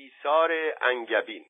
[0.00, 0.50] ایثار
[0.80, 1.46] انگبین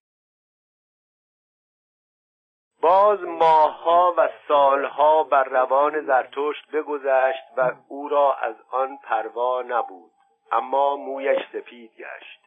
[2.81, 10.11] باز ماهها و سالها بر روان زرتشت بگذشت و او را از آن پروا نبود
[10.53, 12.41] اما مویش سپید گشت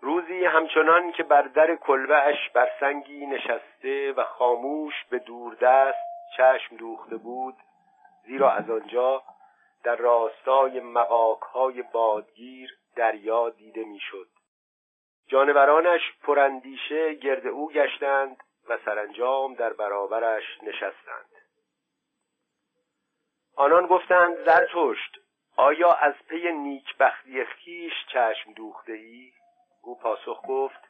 [0.00, 5.98] روزی همچنان که بر در کلبهاش بر سنگی نشسته و خاموش به دوردست
[6.36, 7.56] چشم دوخته بود
[8.24, 9.22] زیرا از آنجا
[9.84, 14.35] در راستای مغاک های بادگیر دریا دیده می‌شد.
[15.26, 18.36] جانورانش پراندیشه گرد او گشتند
[18.68, 21.30] و سرانجام در برابرش نشستند.
[23.56, 25.20] آنان گفتند زرتشت
[25.56, 29.32] آیا از پی نیکبختی خویش چشم دوخته ای؟
[29.82, 30.80] او پاسخ گفت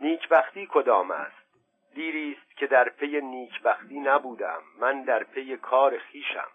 [0.00, 1.42] نیکبختی کدام است؟
[1.94, 6.48] دیری است که در پی نیکبختی نبودم من در پی کار خویشم.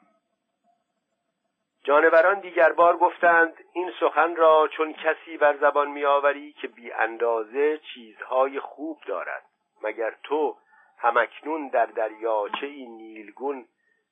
[1.88, 7.78] جانوران دیگر بار گفتند این سخن را چون کسی بر زبان میآوری که بی اندازه
[7.78, 9.44] چیزهای خوب دارد.
[9.84, 10.58] مگر تو
[10.98, 13.66] همکنون در دریاچه نیلگون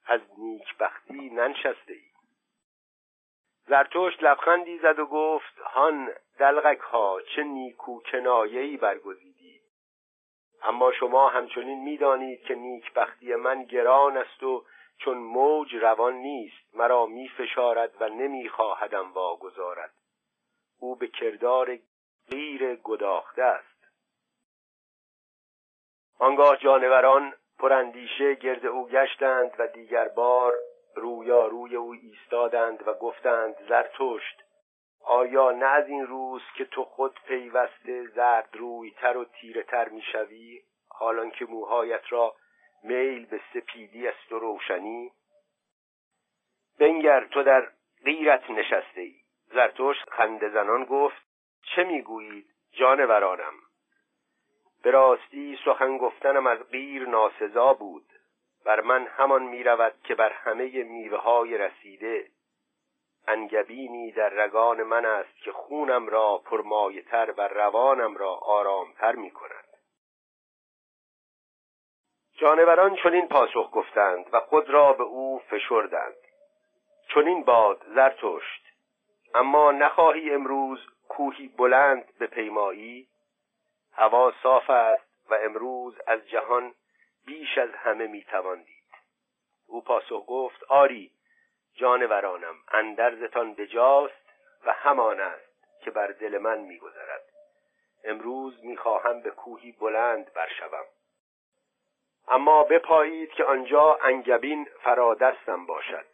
[0.08, 2.10] از نیکبختی ننشسته ای
[3.68, 9.60] زرتشت لبخندی زد و گفت هان دلغک ها چه نیکو کنایه‌ای برگزیدی.
[10.64, 14.66] اما شما همچنین می‌دانید که نیکبختی من گران است و
[14.98, 19.94] چون موج روان نیست مرا می فشارد و نمیخواهدم واگذارد.
[20.80, 21.80] او به کردار
[22.30, 23.76] غیر گداخته است.
[26.20, 30.54] آنگاه جانوران پراندیشه گرد او گشتند و دیگر بار
[30.96, 34.42] رویا روی او ایستادند و گفتند زرتشت
[35.06, 39.90] آیا نه از این روز که تو خود پیوسته زرد روی تر و تیره تر
[39.90, 42.36] می‌شوی؟ حالان که موهایت را
[42.86, 45.12] میل به سپیدی است و روشنی.
[46.80, 47.72] بنگر تو در
[48.06, 49.16] غیرت نشسته ای
[49.54, 51.26] زرتشت خنده زنان گفت
[51.62, 53.54] چه می‌گویید جانورانم؟
[54.84, 58.06] به راستی سخن گفتنم از غیر ناسزا بود.
[58.66, 62.28] بر من همان می‌رود که بر همه میوه های رسیده.
[63.28, 69.32] انگبینی در رگان من است که خونم را پرمایه تر و روانم را آرامتر می
[69.32, 69.65] کند
[72.38, 76.16] جانوران چنین پاسخ گفتند و خود را به او فشردند.
[77.14, 78.64] چنین باد زرتشت
[79.36, 83.08] اما نخواهی امروز کوهی بلند به پیمایی.
[83.94, 86.74] هوا صاف است و امروز از جهان
[87.26, 88.84] بیش از همه می‌توان دید.
[89.68, 91.12] او پاسخ گفت آری
[91.76, 94.26] جانورانم اندرزتان بجاست
[94.66, 97.24] و همان است که بر دل من میگذرد.
[98.04, 100.86] امروز می‌خواهم به کوهی بلند برشوم.
[102.28, 106.06] اما بپایید که آنجا انگبین فرادستم باشد.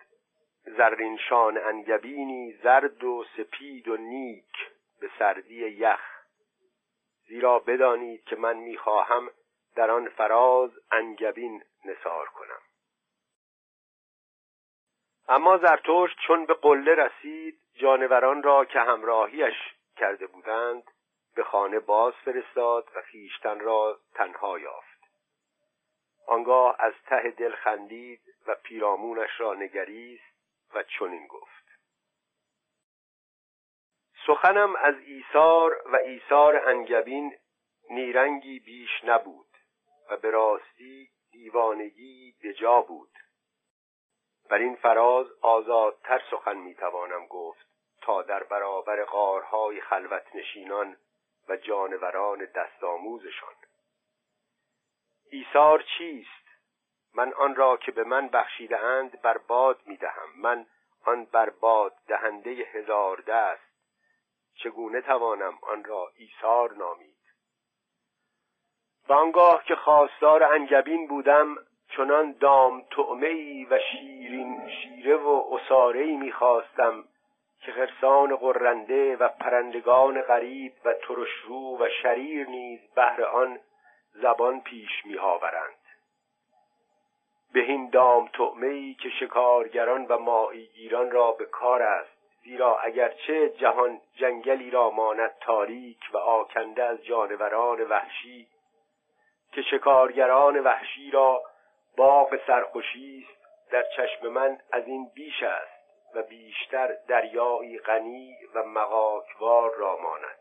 [0.63, 6.01] زرین شان انگبینی زرد و سپید و نیک به سردی یخ.
[7.27, 9.31] زیرا بدانید که من می‌خواهم
[9.75, 12.61] در آن فراز انگبین نثار کنم.
[15.27, 19.55] اما زرتشت چون به قله رسید جانوران را که همراهیش
[19.97, 20.83] کرده بودند
[21.35, 24.90] به خانه باز فرستاد و خیشتن را تنها یافت.
[26.27, 30.35] آنگاه از ته دل خندید و پیرامونش را نگریست
[30.73, 31.61] و چنین گفت.
[34.27, 37.37] سخنم از ایثار و ایثار انگبین
[37.89, 39.47] نیرنگی بیش نبود
[40.09, 43.11] و به راستی دیوانگی به جا بود.
[44.49, 47.67] بر این فراز آزادتر سخن می‌توانم گفت
[48.01, 50.97] تا در برابر غارهای خلوت نشینان
[51.49, 53.53] و جانوران دستآموزشان.
[55.33, 56.41] ایثار چیست؟
[57.13, 60.65] من آن را که به من بخشیده اند بر باد می دهم من
[61.05, 63.71] آن بر باد دهنده هزار دست.
[64.55, 67.17] چگونه توانم آن را ایثار نامید؟
[69.09, 71.55] و آنگاه که خواستار انگبین بودم
[71.87, 77.03] چنان دام تعمه و شیرین شیره و اساره می‌خواستم
[77.61, 83.59] که خرسان قرنده و پرندگان غریب و ترشرو و شریر نیز بهر آن
[84.13, 85.75] زبان پیش میآورند.
[87.53, 94.71] بهین دام تعمه که شکارگران و ماهیگیران را به کار است زیرا اگرچه جهان جنگلی
[94.71, 98.47] را ماند تاریک و آکنده از جانوران وحشی
[99.51, 101.43] که شکارگران وحشی را
[101.97, 105.81] باغ سرخوشی است در چشم من از این بیش است
[106.15, 110.40] و بیشتر دریایی غنی و مغاکوار را ماند.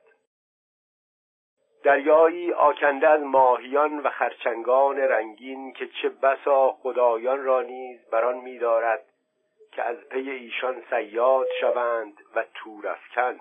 [1.83, 9.05] دریایی آکنده از ماهیان و خرچنگان رنگین که چه بسا خدایان را نیز بران می‌دارد
[9.73, 13.41] که از پی ایشان سیاد شوند و تورافکن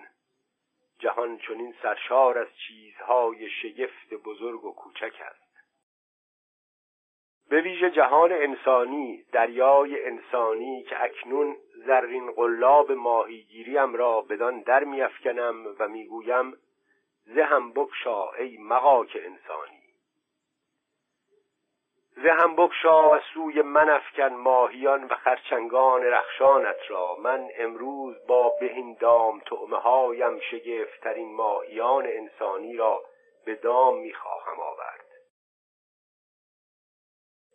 [0.99, 5.49] جهان چنین سرشار از چیزهای شگفت بزرگ و کوچک است.
[7.49, 15.75] به ویژه جهان انسانی دریای انسانی که اکنون زرین قلاب ماهیگیریم را بدان در میافکنم
[15.79, 16.53] و می‌گویم
[17.35, 19.83] زهم بکشا ای مقاک انسانی.
[22.23, 27.15] زهم بکشا و سوی من افکن ماهیان و خرچنگان رخشانت را.
[27.15, 33.01] من امروز با بهین دام تعمه هایم شگفتترین ماهیان انسانی را
[33.45, 35.05] به دام می‌خواهم آورد.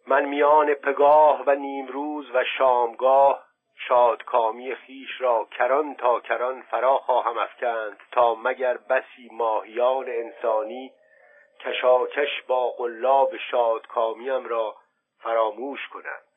[0.06, 7.38] من میان پگاه و نیمروز و شامگاه شادکامی خیش را کران تا کران فرا خواهم
[7.38, 10.92] افکند تا مگر بسی ماهیان انسانی
[11.60, 14.76] کشاکش با قلاب شادکامیم را
[15.18, 16.34] فراموش کنند.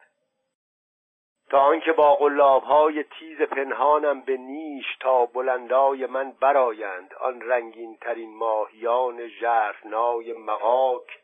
[1.50, 8.38] تا آنکه با قلابهای تیز پنهانم به نیش تا بلندای من برایند آن رنگین ترین
[8.38, 11.20] ماهیان ژرفنای مغاک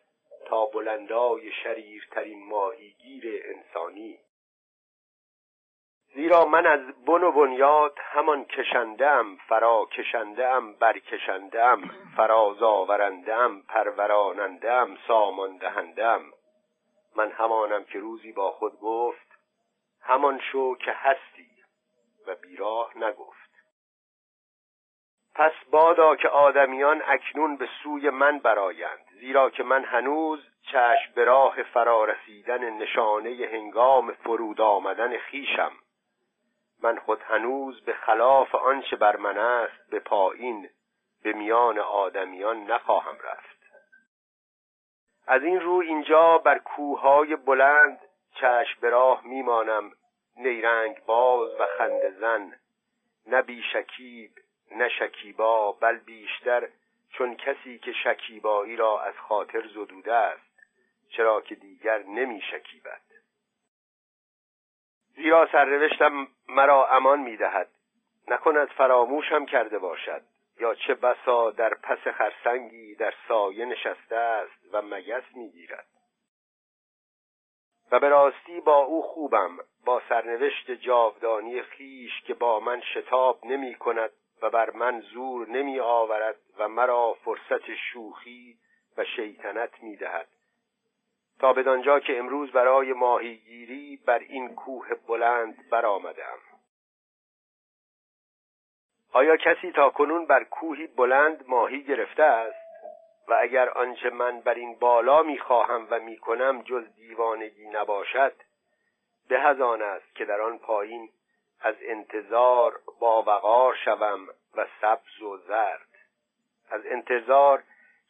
[0.46, 4.20] تا بلندای شریرترین ماهیگیر انسانی.
[6.16, 11.82] زیرا من از بن و بنیاد همان کشندم فرا کشندم برکشندم
[12.18, 16.22] فراز آورندم پرورانندم سامان دهندم
[17.16, 19.28] من همانم که روزی با خود گفت
[20.02, 21.50] همان شو که هستی
[22.28, 23.52] و بیراه نگفت.
[25.36, 30.40] پس بادا که آدمیان اکنون به سوی من برایند زیرا که من هنوز
[30.72, 35.72] چشم به راه فرارسیدن نشانه هنگام فرود آمدن خیشم
[36.84, 40.70] من خود هنوز به خلاف آنچه بر من است به پایین
[41.24, 43.54] به میان آدمیان نخواهم رفت.
[45.28, 48.00] از این رو اینجا بر کوههای بلند
[48.36, 49.92] چشم به راه میمانم
[50.38, 52.54] نیرنگ باز و خنده زن.
[53.28, 54.32] نه بی شکیب
[54.72, 56.70] نه شکیبا بل بیشتر
[57.10, 60.54] چون کسی که شکیبایی را از خاطر زدوده است
[61.10, 63.13] چرا که دیگر نمی شکیبد.
[65.16, 67.70] زیرا سرنوشتم مرا امان می‌دهد.
[68.28, 70.22] نکند فراموشم کرده باشد.
[70.60, 75.88] یا چه بسا در پس خرسنگی در سایه نشسته است و مگس می‌گیرد.
[77.92, 83.76] و به راستی با او خوبم با سرنوشت جاودانی خیش که با من شتاب نمی
[83.76, 84.12] کند
[84.42, 88.58] و بر من زور نمی آورد و مرا فرصت شوخی
[88.98, 90.28] و شیطنت می دهد
[91.40, 96.38] تا بدانجا که امروز برای ماهیگیری بر این کوه بلند برآمدم.
[99.12, 102.64] آیا کسی تا کنون بر کوهی بلند ماهی گرفته است؟
[103.28, 108.34] و اگر آنچه من بر این بالا می‌خواهم و می‌کنم جز دیوانگی نباشد
[109.30, 111.10] به از است که در آن پایین
[111.62, 115.88] از انتظار با وقار شوم و سبز و زرد.
[116.70, 117.64] از انتظار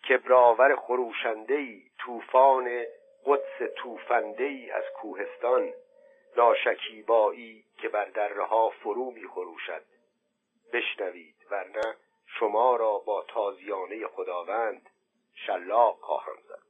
[0.09, 2.85] کبراور خروشندهی طوفان
[3.25, 5.73] قدس توفنده ای از کوهستان
[6.37, 9.83] ناشکیبایی که بر درها فرو می خروشد
[10.73, 14.89] بشنوید ورنه شما را با تازیانه خداوند
[15.35, 16.63] شلاق خواهم زد.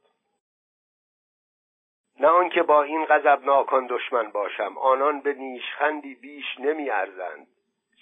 [2.20, 7.48] نه آنکه با این غضبناکان دشمن باشم آنان به نیشخندی بیش نمی ارزند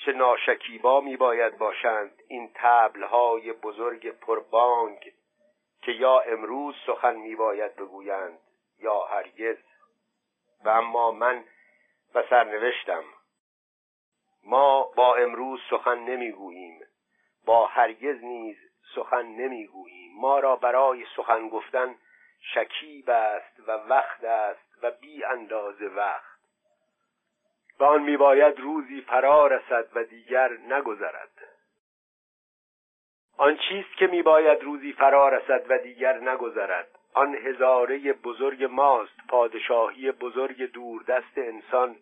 [0.05, 5.13] چه ناشکیبا می باید باشند این تبلهای بزرگ پربانگ
[5.81, 8.39] که یا امروز سخن می باید بگویند
[8.79, 9.57] یا هرگز.
[10.63, 11.43] و اما من
[12.15, 13.03] و سرنوشتم.
[14.43, 16.81] ما با امروز سخن نمی‌گوییم.
[17.45, 18.57] با هرگز نیز
[18.95, 20.11] سخن نمی‌گوییم.
[20.15, 21.95] ما را برای سخن گفتن
[22.53, 26.31] شکیب است و وقت است و بی اندازه وقت.
[27.79, 31.31] و آن میباید روزی فرا رسد و دیگر نگذرد.
[33.41, 40.11] آن چیست که میباید روزی فرا رسد و دیگر نگذرد؟ آن هزاره بزرگ ماست پادشاهی
[40.11, 41.95] بزرگ دوردست انسان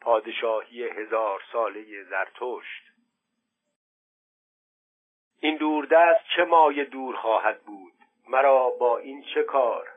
[0.00, 2.82] پادشاهی هزار ساله زرتشت.
[5.40, 7.92] این دوردست چه مایه دور خواهد بود؟
[8.28, 9.88] مرا با این چه کار؟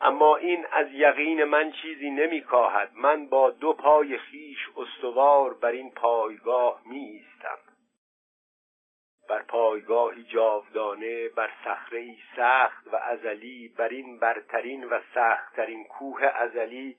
[0.00, 2.90] اما این از یقین من چیزی نمیکاهد.
[2.94, 7.63] من با دو پای خیش استوار بر این پایگاه می ایستم
[9.28, 16.96] بر پایگاهی جاودانه بر صخره سخت و ازلی بر این برترین و سختترین کوه ازلی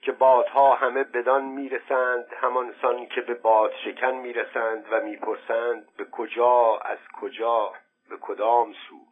[0.00, 6.78] که بادها همه بدان می‌رسند همانسان که به باد شکن می‌رسند و می‌پرسند به کجا
[6.78, 7.72] از کجا
[8.10, 9.06] به کدام سو.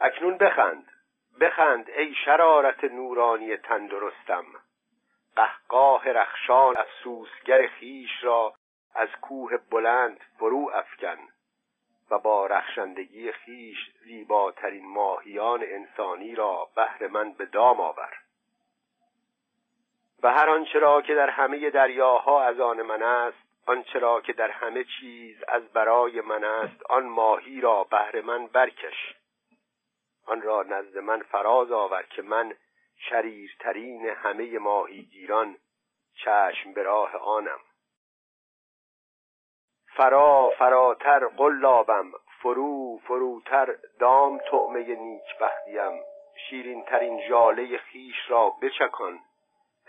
[0.00, 0.92] اکنون بخند
[1.40, 4.44] بخند ای شرارت نورانی تندرستم.
[5.36, 8.54] قهقاه رخشان افسوسگر خیش را
[8.94, 11.18] از کوه بلند فرو افکن
[12.10, 18.12] و با رخشندگی خیش زیباترین ماهیان انسانی را بهر من به دام آور.
[20.22, 24.32] و هر آنچه را که در همه دریاها از آن من است آنچه را که
[24.32, 29.14] در همه چیز از برای من است آن ماهی را بهر من برکش.
[30.26, 32.54] آن را نزد من فراز آور که من
[32.96, 35.56] شریرترین همه ماهیگیران
[36.14, 37.60] چشم به راه آنم.
[40.00, 46.02] فرا فراتر قلابم فرو فروتر دام طعمه نیکبختیم
[46.36, 49.20] شیرین ترین ژاله خیش را بچکان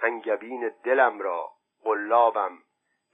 [0.02, 1.50] انگبین دلم را
[1.84, 2.58] قلابم.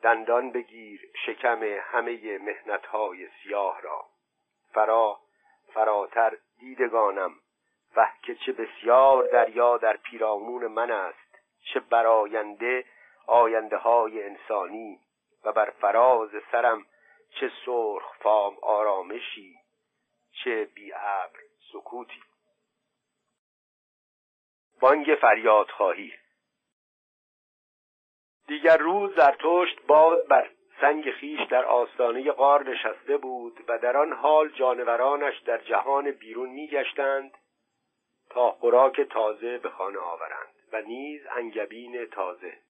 [0.04, 4.06] دندان بگیر شکم همه مهنتهای سیاه را.
[4.74, 5.20] فرا
[5.74, 7.32] فراتر دیدگانم
[7.96, 11.39] و که چه بسیار دریا در پیرامون من است
[11.74, 12.86] چه براینده
[13.27, 15.00] آینده های انسانی.
[15.48, 16.86] و بر فراز سرم
[17.30, 19.56] چه سرخ فام آرامشی
[20.44, 21.39] چه بی ابر
[21.72, 22.22] سکوتی.
[24.80, 26.13] بانگ فریاد خواهی.
[28.48, 30.50] دیگر روز زرتشت باز بر
[30.82, 36.50] سنگ خیش در آستانه غار نشسته بود و در آن حال جانورانش در جهان بیرون
[36.50, 37.38] میگشتند
[38.30, 42.66] تا خوراک تازه به خانه آورند و نیز انگبین تازه.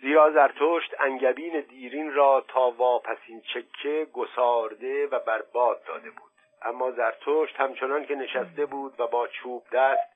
[0.00, 6.30] زیرا زرتشت انگبین دیرین را تا واپسین چکه گسارده و برباد داده بود.
[6.62, 10.10] اما زرتشت همچنان که نشسته بود و با چوب دست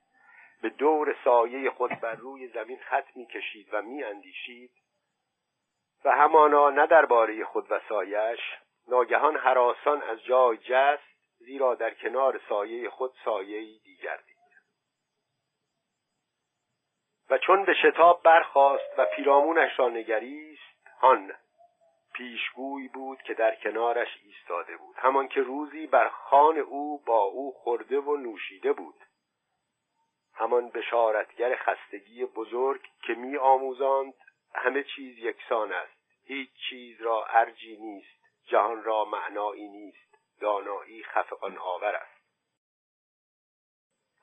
[0.61, 4.71] به دور سایه خود بر روی زمین خط کشید و اندیشید
[6.05, 8.39] و همانا نه درباره خود و سایش
[8.87, 11.03] ناگهان حراسان از جای جست
[11.39, 14.34] زیرا در کنار سایه خود سایه دیگر دید.
[17.29, 20.61] و چون به شتاب برخاست و پیرامونش را نگریست
[20.99, 21.31] هان
[22.13, 24.95] پیشگوی بود که در کنارش ایستاده بود.
[24.97, 28.95] همان که روزی بر خان او با او خورده و نوشیده بود.
[30.33, 34.13] همان بشارتگر خستگی بزرگ که می آموزاند
[34.55, 35.93] همه چیز یکسان است.
[36.25, 38.25] هیچ چیز را ارجی نیست.
[38.47, 40.17] جهان را معنایی نیست.
[40.41, 42.14] دانایی خفقان آور است.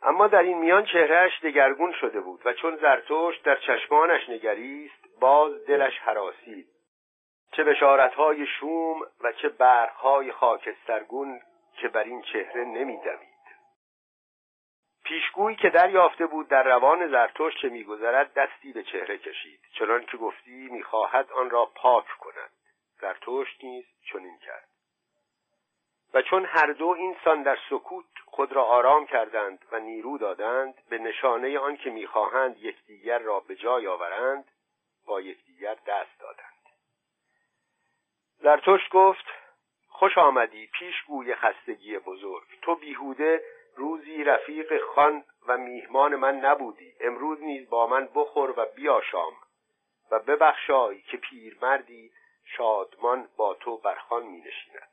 [0.02, 5.66] اما در این میان چهرهش دگرگون شده بود و چون زرتشت در چشمانش نگریست باز
[5.66, 6.66] دلش حراسید.
[7.52, 11.40] چه بشارتهای شوم و چه برقهای خاکسترگون
[11.80, 13.32] که بر این چهره نمیدوید.
[15.04, 19.60] پیشگویی که دریافته بود در روان زرتشت چه میگذرد دستی به چهره کشید.
[19.78, 22.50] چنان که گفتی می‌خواهد آن را پاک کند.
[23.00, 24.71] زرتشت نیز چنین کرد.
[26.14, 30.98] و چون هر دو اینسان در سکوت خود را آرام کردند و نیرو دادند به
[30.98, 34.44] نشانه آن که می‌خواهند یکدیگر را به جای آورند
[35.06, 36.52] با یکدیگر دست دادند.
[38.38, 39.24] زرتشت گفت
[39.88, 42.46] خوش آمدی پیشگوی خستگی بزرگ.
[42.62, 43.42] تو بیهوده
[43.76, 46.94] روزی رفیق خان و میهمان من نبودی.
[47.00, 49.32] امروز نیز با من بخور و بیاشام
[50.10, 52.12] و ببخشای که پیرمردی
[52.44, 54.91] شادمان با تو بر خان می نشیند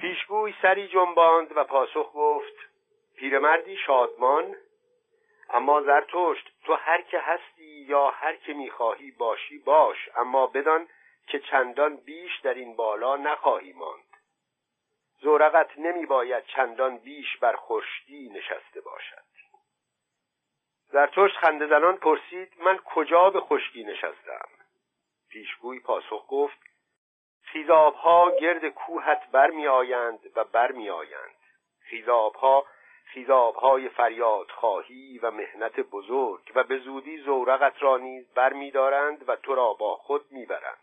[0.00, 2.54] پیشگوی سری جنباند و پاسخ گفت
[3.16, 4.56] پیرمردی شادمان
[5.50, 10.88] اما زرتشت تو هر که هستی یا هر که می‌خواهی باشی باش اما بدان
[11.26, 14.04] که چندان بیش در این بالا نخواهی ماند.
[15.20, 19.28] زورقت نمی باید چندان بیش بر خشکی نشسته باشد.
[20.86, 24.48] زرتشت خنده زنان پرسید من کجا به خشکی نشستم؟
[25.30, 26.58] پیشگوی پاسخ گفت
[27.52, 31.36] خیزابها گرد کوهت برمی آیند و برمی آیند
[31.80, 32.66] خیزابها
[33.04, 39.54] خیزابهای فریاد خواهی و مهنت بزرگ و به زودی زورقت را نیز برمیدارند و تو
[39.54, 40.78] را با خود می‌برند.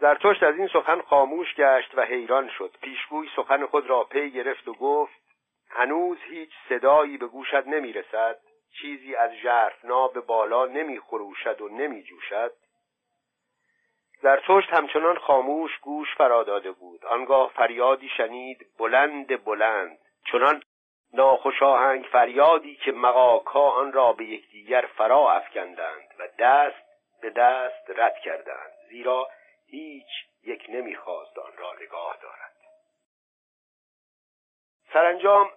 [0.00, 2.76] زرتشت از این سخن خاموش گشت و حیران شد.
[2.82, 5.20] پیشگوی سخن خود را پی گرفت و گفت
[5.68, 8.40] هنوز هیچ صدایی به گوشت نمی‌رسد.
[8.80, 12.52] چیزی از ژرفنا به بالا نمیخروشد و نمیجوشد.
[14.24, 17.04] زرتشت همچنان خاموش گوش فرا داده بود.
[17.04, 19.98] آنگاه فریادی شنید بلند بلند.
[20.32, 20.62] چنان
[21.12, 26.84] ناخوشاهنگ فریادی که مقاکها آن را به یکدیگر فرا افکندند و دست
[27.22, 28.72] به دست رد کردند.
[28.88, 29.28] زیرا
[29.66, 30.08] هیچ
[30.44, 32.54] یک نمی‌خواست آن را نگاه دارد.
[34.92, 35.50] سرانجام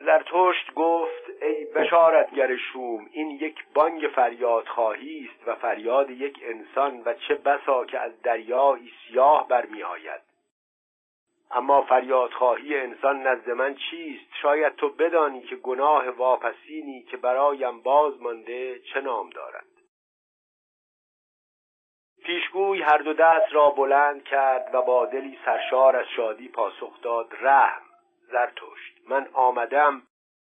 [0.00, 7.02] زرتشت گفت ای بشارتگر شوم این یک بانگ فریاد خواهی است و فریاد یک انسان
[7.04, 10.20] و چه بسا که از دریایی سیاه برمی آید
[11.50, 17.80] اما فریاد خواهی انسان نزد من چیست؟ شاید تو بدانی که گناه واپسینی که برایم
[17.80, 19.64] باز مانده چه نام دارد.
[22.24, 27.36] پیشگوی هر دو دست را بلند کرد و با دلی سرشار از شادی پاسخ داد
[27.40, 27.82] رحم
[28.30, 28.97] زرتشت.
[29.08, 30.02] من آمدم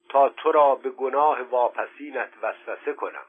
[0.10, 3.25] تا تو را به گناه واپسینت وسوسه کنم.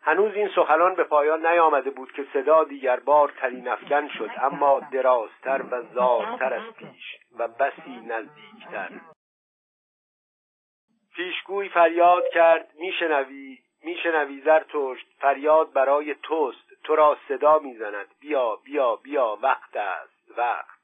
[0.00, 4.80] هنوز این سخنان به پایان نیامده بود که صدا دیگر بار ترین افکن شد اما
[4.80, 8.90] درازتر و زارتر از پیش و بسی نزدیکتر.
[11.16, 18.14] پیشگوی فریاد کرد میشنوی؟ میشنوی زرتشت؟ فریاد برای توست تو را صدا می‌زند.
[18.20, 20.75] بیا بیا بیا وقت است وقت.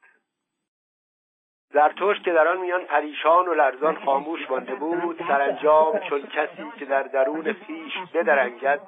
[1.73, 6.85] زرتشت که در آن میان پریشان و لرزان خاموش مانده بود سرانجام چون کسی که
[6.85, 8.81] در درون خیش بدرنگد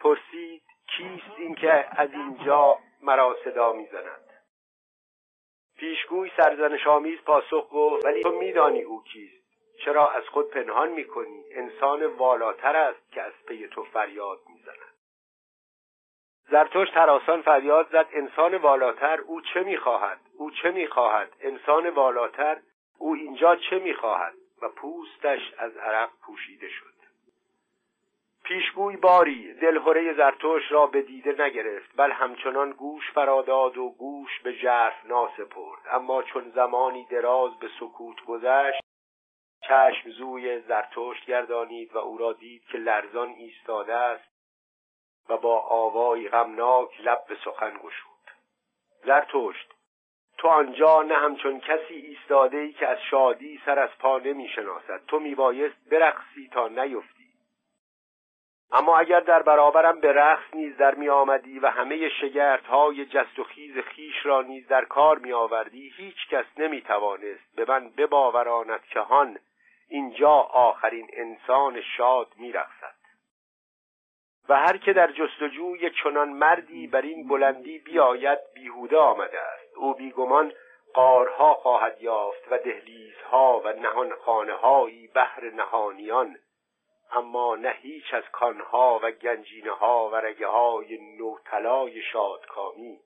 [0.00, 0.62] پرسید
[0.96, 4.30] کیست این که از اینجا مرا صدا می‌زند؟
[5.78, 9.42] پیشگوی سرزنش آمیز پاسخ گفت ولی تو میدانی او کیست؟
[9.84, 14.91] چرا از خود پنهان می‌کنی؟ انسان والاتر است که از پی تو فریاد می‌زند.
[16.50, 22.56] زرتوش تراسان فریاد زد انسان والاتر او چه می‌خواهد؟ او چه می‌خواهد؟ انسان والاتر
[22.98, 26.92] او اینجا چه می‌خواهد؟ و پوستش از عرق پوشیده شد.
[28.44, 34.52] پیشگوی باری دلهوره زرتوش را به دیده نگرفت بل همچنان گوش فراداد و گوش به
[34.52, 35.80] ژرف ناسپرد.
[35.90, 38.80] اما چون زمانی دراز به سکوت گذشت
[39.68, 44.31] چشم زوی زرتشت گردانید و او را دید که لرزان ایستاده است.
[45.28, 48.30] و با آوای غمناک لب به سخن گشود.
[49.04, 49.74] زرتشت
[50.38, 55.00] تو آنجا نه همچون کسی ایستاده ای که از شادی سر از پا نمی شناسد
[55.06, 57.22] تو میبایست برقصی تا نیفتی.
[58.72, 62.10] اما اگر در برابرم به رقص نیز در می آمدی و همه
[62.68, 67.56] های جست و خیز خیش را نیز در کار می آوردی هیچ کس نمی توانست
[67.56, 69.38] به من بباوراند که هان
[69.88, 73.01] اینجا آخرین انسان شاد می رخصد.
[74.48, 79.76] و هر که در جستجوی چنان مردی بر این بلندی بیاید بیهوده آمده است.
[79.76, 80.52] او بیگمان
[80.94, 86.36] قارها خواهد یافت و دهلیزها و نهان خانه هایی بهر نهانیان
[87.12, 93.00] اما نه هیچ از کانها و گنجینه ها و رگه های نوتلای شادکامی.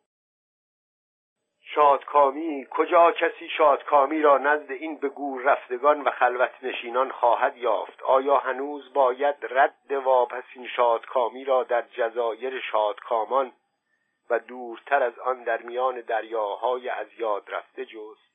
[1.74, 8.02] شادکامی کجا کسی شادکامی را نزد این به گور رفتگان و خلوت نشینان خواهد یافت؟
[8.02, 13.52] آیا هنوز باید رد واپسین شادکامی را در جزایر شادکامان
[14.30, 18.26] و دورتر از آن در میان دریاهای از یاد رفته جست؟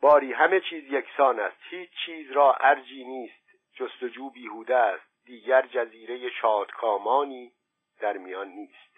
[0.00, 1.58] باری همه چیز یکسان است.
[1.70, 3.44] هیچ چیز را ارجی نیست.
[3.74, 5.24] جستجو بیهوده است.
[5.24, 7.52] دیگر جزیره شادکامانی
[8.00, 8.89] در میان نیست.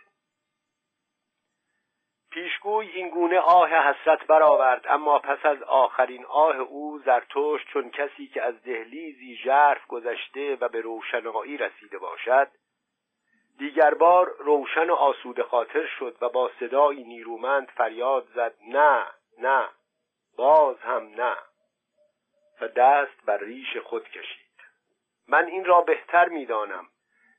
[2.33, 8.27] پیشگوی این گونه آه حسرت برآورد اما پس از آخرین آه او زرتشت چون کسی
[8.27, 12.49] که از دهلیزی ژرف گذشته و به روشنایی رسیده باشد
[13.59, 19.07] دیگر بار روشن و آسوده خاطر شد و با صدایی نیرومند فریاد زد نه
[19.39, 19.69] نه
[20.37, 21.37] باز هم نه
[22.61, 24.43] و دست بر ریش خود کشید.
[25.29, 26.89] من این را بهتر می‌دانم.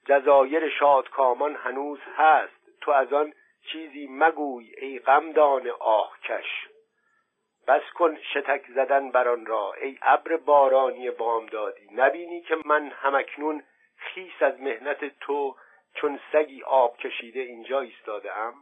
[0.06, 2.80] جزایر شادکامان هنوز هست.
[2.82, 3.34] تو از آن
[3.72, 6.68] چیزی مگوی ای غمدان آهکش.
[7.68, 11.88] بس کن شتک زدن بر آن را ای ابر بارانی بامدادی.
[11.92, 13.64] نبینی که من همکنون
[13.98, 15.56] خیس از مهنت تو
[15.94, 18.54] چون سگی آب کشیده اینجا ایستاده ام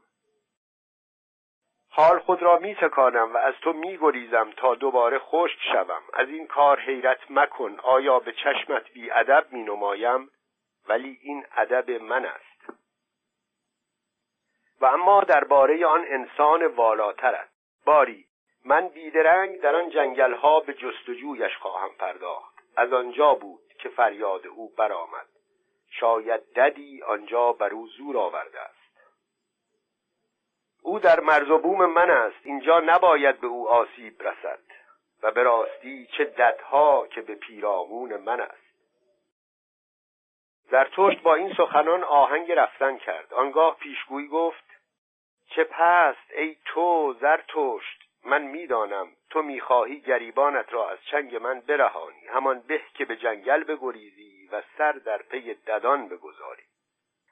[1.93, 6.01] حال خود را می تکانم و از تو می گریزم تا دوباره خشک شوم.
[6.13, 10.29] از این کار حیرت مکن آیا به چشمت بی ادب می نمایم
[10.89, 12.50] ولی این ادب من است.
[14.81, 17.53] و اما درباره آن انسان والاتر است.
[17.85, 18.25] باری
[18.65, 22.55] من بیدرنگ در آن جنگل ها به جستجویش خواهم پرداخت.
[22.75, 25.25] از آنجا بود که فریاد او برآمد.
[25.89, 28.81] شاید ددی آنجا بر او زور آورده است.
[30.83, 32.39] او در مرز و بوم من است.
[32.43, 34.59] اینجا نباید به او آسیب رسد.
[35.23, 38.71] و به راستی چه ددها که به پیرامون من است.
[40.71, 43.33] زرتشت با این سخنان آهنگ رفتن کرد.
[43.33, 44.70] آنگاه پیشگویی گفت
[45.55, 52.27] چه پست ای تو زرتشت من می‌دانم تو می‌خواهی گریبانت را از چنگ من برهانی.
[52.27, 56.63] همان به که به جنگل بگریزی و سر در پی ددان بگذاری.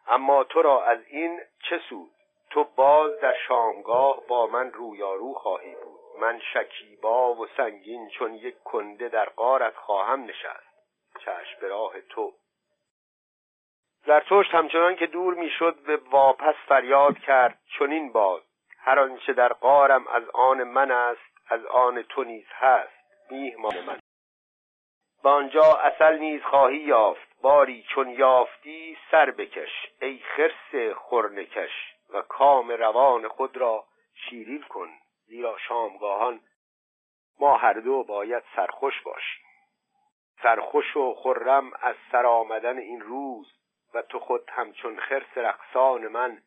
[0.08, 2.12] اما تو را از این چه سود؟
[2.50, 6.00] تو باز در شامگاه با من رویارو خواهی بود.
[6.22, 10.70] من شکیبا و سنگین چون یک کنده در قارت خواهم نشست.
[11.20, 12.34] چشم راه تو.
[14.10, 18.44] زرتشت همچنان که دور می‌شد به واپس فریاد کرد چنین باد
[18.80, 24.00] هر آنچه در قارم از آن من است از آن تو نیز هست میهمان من.
[25.24, 32.22] و آنجا اصل نیز خواهی یافت باری چون یافتی سر بکش ای خرس خورنکش و
[32.22, 34.90] کام روان خود را شیرین کن
[35.26, 36.40] زیرا شامگاهان
[37.40, 39.46] ما هر دو باید سرخوش باشیم.
[40.44, 43.59] سرخوش و خرم از سر آمدن این روز
[43.94, 46.44] و تو خود همچون خرس رقصان من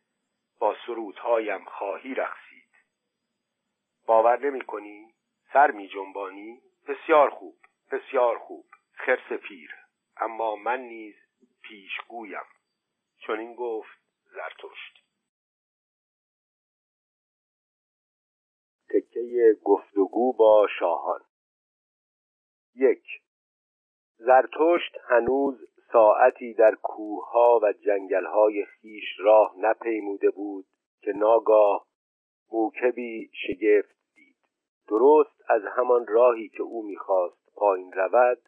[0.59, 2.69] با سرودهایم خواهی رقصید.
[4.07, 5.15] باور نمی کنی؟
[5.53, 7.57] سر می جنبانی؟ بسیار خوب
[7.91, 9.75] بسیار خوب خرس پیر.
[10.17, 11.15] اما من نیز
[11.63, 12.47] پیشگویم.
[13.19, 15.05] چون این گفت زرتشت.
[18.91, 21.21] تکه گفتگو با شاهان.
[22.75, 23.05] یک.
[24.17, 30.65] زرتشت هنوز ساعتی در کوهها و جنگلهای خیش راه نپیموده بود
[31.01, 31.87] که ناگاه
[32.53, 34.37] موکبی شگفت دید.
[34.89, 38.39] درست از همان راهی که او می‌خواست پایین رود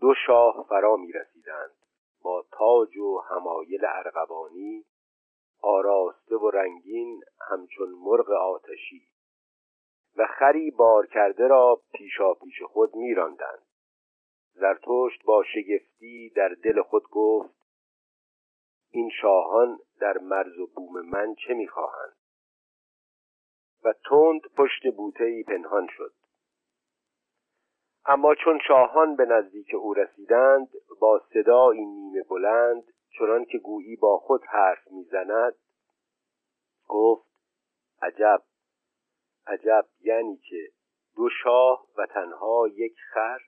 [0.00, 1.76] دو شاه فرا می رسیدند
[2.22, 4.84] با تاج و همایل ارغوانی
[5.62, 9.02] آراسته و رنگین همچون مرغ آتشی.
[10.16, 13.65] و خری بار کرده را پیشا پیش خود میراندند.
[14.58, 17.54] زرتشت با شگفتی در دل خود گفت
[18.90, 22.16] این شاهان در مرز و بوم من چه می‌خواهند؟
[23.84, 26.12] و تند پشت بوته پنهان شد.
[28.06, 30.68] اما چون شاهان به نزدیک او رسیدند
[31.00, 32.84] با صدایی نیمه بلند
[33.18, 35.54] چنان که گویی با خود حرف می‌زند
[36.88, 37.26] گفت
[38.02, 38.42] عجب
[39.46, 40.68] عجب یعنی که
[41.16, 43.38] دو شاه و تنها یک خر؟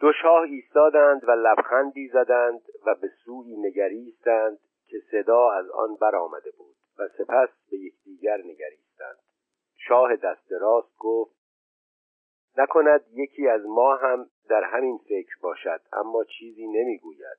[0.00, 6.50] دو شاه ایستادند و لبخندی زدند و به سوی نگریستند که صدا از آن برآمده
[6.58, 9.18] بود و سپس به یکدیگر نگریستند.
[9.88, 11.36] شاه دست راست گفت
[12.58, 17.38] نکند یکی از ما هم در همین فکر باشد اما چیزی نمی‌گوید.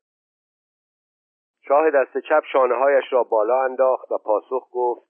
[1.68, 5.07] شاه دست چپ شانههایش را بالا انداخت و پاسخ گفت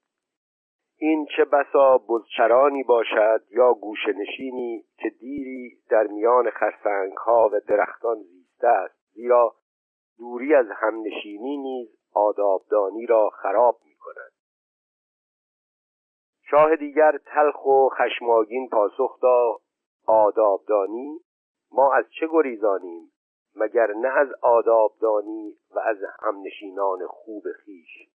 [1.01, 8.17] این چه بسا بزچرانی باشد یا گوشنشینی که دیری در میان خرسنگ ها و درختان
[8.23, 9.55] زیسته است زیرا
[10.17, 14.31] دوری از همنشینی نیز آدابدانی را خراب می کند
[16.49, 19.61] شاه دیگر تلخ و خشماگین پاسخ داد
[20.07, 21.19] آدابدانی
[21.71, 23.11] ما از چه گریزانیم؟
[23.55, 28.09] مگر نه از آدابدانی و از همنشینان خوب خیش؟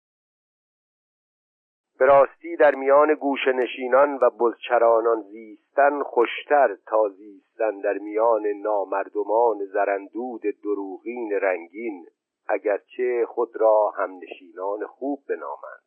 [2.00, 9.64] به راستی در میان گوش نشینان و بزچرانان زیستن خوشتر تا زیستن در میان نامردمان
[9.64, 12.06] زرندود دروغین رنگین
[12.48, 15.82] اگرچه خود را همنشینان خوب بنامند.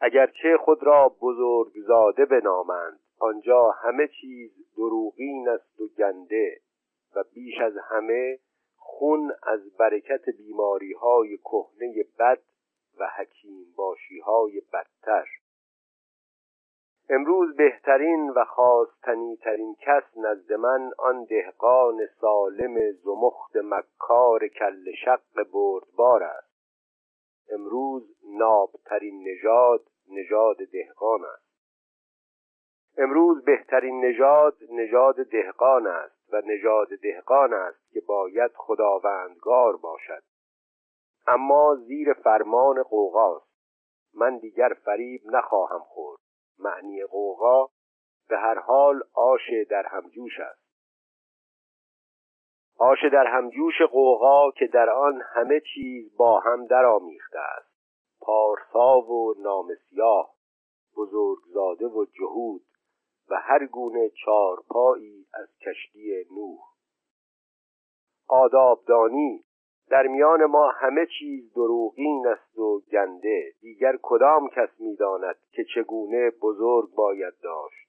[0.00, 6.60] اگرچه خود را بزرگزاده بنامند آنجا همه چیز دروغین است و گنده
[7.16, 8.38] و بیش از همه
[8.76, 12.38] خون از برکت بیماری های کهنه بد
[13.06, 15.28] حکیم باشی های بدتر.
[17.10, 25.50] امروز بهترین و خواستنی ترین کس نزد من آن دهقان سالم زمخت مکار کل شق
[25.52, 26.52] بردبار است.
[27.50, 31.52] امروز نابترین نژاد نژاد دهقان است.
[32.98, 40.22] امروز بهترین نژاد نژاد دهقان است و نژاد دهقان است که باید خداوندگار باشد.
[41.26, 43.52] اما زیر فرمان قوقاست
[44.14, 46.20] من دیگر فریب نخواهم خورد.
[46.58, 47.66] معنی قوقا
[48.28, 50.62] به هر حال آش در همجوش است.
[52.78, 57.72] آش در همجوش قوقا که در آن همه چیز با هم درآمیخته است.
[58.20, 60.34] پارسا و نامسیاه
[60.96, 62.62] بزرگزاده و جهود
[63.28, 66.60] و هر گونه چارپایی از کشتی نوح.
[68.28, 69.44] آدابدانی
[69.92, 73.52] در میان ما همه چیز دروغین است و گنده.
[73.60, 77.88] دیگر کدام کس می‌داند که چگونه بزرگ باید داشت؟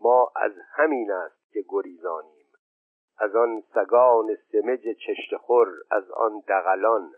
[0.00, 2.46] ما از همین است که گریزانیم.
[3.18, 7.10] از آن سگان سمج چشتخور از آن دغلان.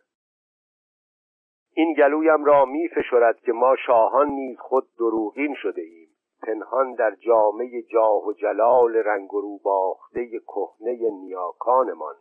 [1.74, 6.08] این گلویم را می فشرد که ما شاهان نیز خود دروغین شده ایم
[6.42, 12.14] پنهان در جامعه جاه و جلال رنگ و روباخته کهنه نیاکانمان.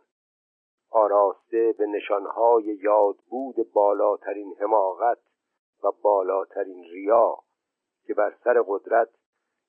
[0.90, 5.18] آراسته به نشانهای یادبود بالاترین حماقت
[5.84, 7.38] و بالاترین ریا
[8.06, 9.08] که بر سر قدرت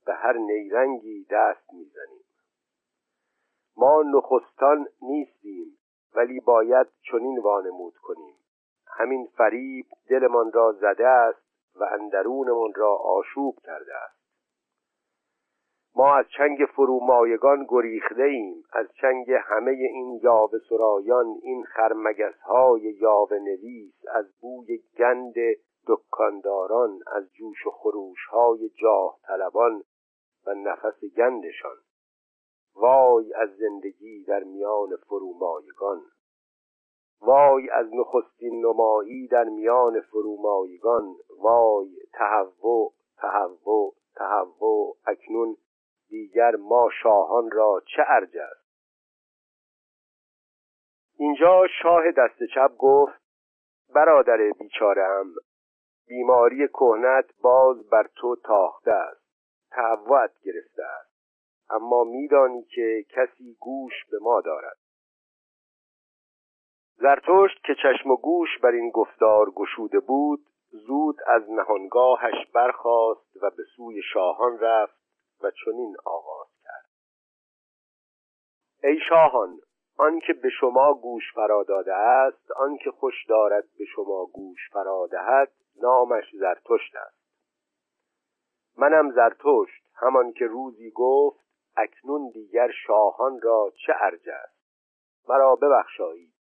[0.06, 2.26] به هر نیرنگی دست می‌زنیم.
[3.78, 5.78] ما نخستان نیستیم
[6.16, 8.36] ولی باید چنین وانمود کنیم.
[8.88, 11.42] همین فریب دلمان را زده است
[11.76, 14.21] و اندرونمان را آشوب کرده است.
[15.96, 22.82] ما از چنگ فرومایگان گریخته ایم از چنگ همه این یاوه سرایان این خرمگس های
[22.82, 25.34] یاوه نویس از بوی گند
[25.88, 29.84] دکانداران از جوش و خروش های جاه طلبان
[30.48, 31.78] و نفس گندشان.
[32.76, 36.02] وای از زندگی در میان فرومایگان.
[37.22, 41.16] وای از نخستین نمایی در میان فرومایگان.
[41.40, 45.58] وای تهوع تهوع تهوع اکنون
[46.12, 48.62] دیگر ما شاهان را چه ارج است؟
[51.18, 53.22] اینجا شاه دست چپ گفت
[53.96, 55.34] برادر بیچاره ام
[56.08, 59.22] بیماری کهنت باز بر تو تاخته است
[59.72, 61.12] تهوعت گرفته است
[61.70, 64.78] اما میدانی که کسی گوش به ما دارد.
[66.96, 73.50] زرتشت که چشم و گوش بر این گفتار گشوده بود زود از نهانگاهش برخاست و
[73.50, 75.01] به سوی شاهان رفت
[75.44, 76.90] و چنین آغاز کرد.
[78.84, 79.60] ای شاهان
[79.98, 85.52] آنکه به شما گوش فرا داده است آنکه خوش دارد به شما گوش فرا دهد
[85.82, 87.22] نامش زرتشت است.
[88.78, 91.46] منم زرتشت همان که روزی گفت
[91.78, 94.62] اکنون دیگر شاهان را چه ارج است؟
[95.28, 96.34] مرا ببخشایید.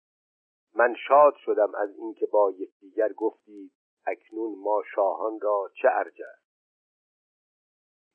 [0.74, 3.72] من شاد شدم از اینکه با یکدیگر گفتید
[4.06, 6.39] اکنون ما شاهان را چه ارج است؟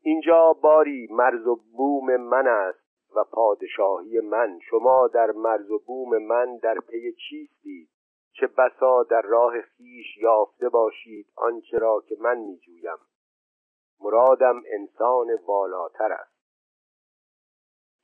[0.08, 4.60] اینجا باری مرز و بوم من است و پادشاهی من.
[4.70, 7.90] شما در مرز و بوم من در پی چیستید
[8.34, 12.98] چه بسا در راه خیش یافته باشید آنچه را که من میجویم.
[14.02, 16.36] مرادم انسان والاتر است.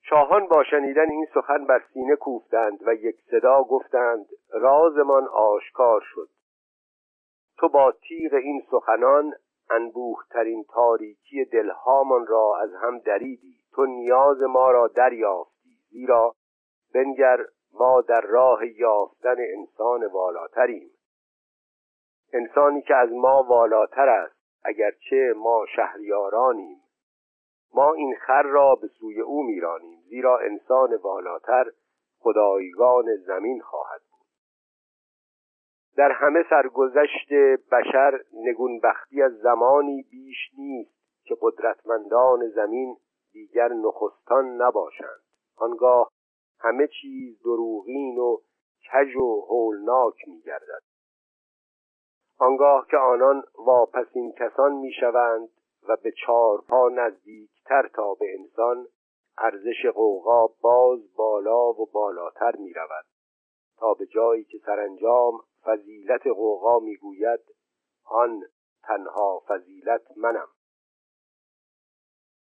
[0.02, 6.30] شاهان با شنیدن این سخن بر سینه کوفتند و یک صدا گفتند رازمان آشکار شد.
[7.58, 9.34] تو با تیغ این سخنان
[9.72, 13.56] انبوهترین تاریکی دلهامان را از هم دریدی.
[13.74, 16.36] تو نیاز ما را دریافتی زیرا
[16.94, 20.92] بنگر ما در راه یافتن انسان والاتریم.
[22.34, 26.82] انسانی که از ما والاتر است اگرچه ما شهریارانیم.
[27.74, 31.72] ما این خر را به سوی او میرانیم زیرا انسان والاتر
[32.20, 34.02] خدایگان زمین خواهد
[35.97, 37.34] در همه سرگذشت
[37.71, 42.97] بشر نگونبختی از زمانی بیش نیست که قدرتمندان زمین
[43.32, 45.21] دیگر نخستان نباشند.
[45.58, 46.12] آنگاه
[46.60, 48.38] همه چیز دروغین و
[48.91, 50.82] کژ و هولناک میگردد.
[52.39, 55.49] آنگاه که آنان واپسین کسان می‌شوند
[55.89, 58.88] و به چهار پا نزدیکتر تا به انسان
[59.38, 63.06] ارزش قوقا باز بالا و بالاتر می رود
[63.82, 67.39] تا به جایی که سرانجام فضیلت قوقا می‌گوید
[68.06, 68.44] آن
[68.84, 70.48] تنها فضیلت منم.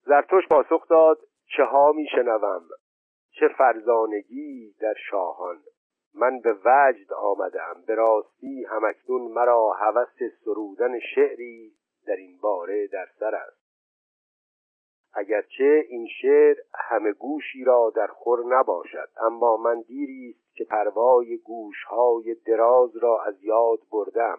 [0.04, 1.18] زرتوش پاسخ داد
[1.56, 2.68] چه ها میشنوم
[3.30, 5.62] چه فرزانگی در شاهان.
[6.14, 11.72] من به وجد آمدم به راستی همکنون مرا هوس سرودن شعری
[12.06, 13.65] در این باره در سر است.
[15.16, 21.38] اگرچه این شعر همه گوشی را در خور نباشد اما من دیری است که پروای
[21.38, 24.38] گوشهای دراز را از یاد بردم.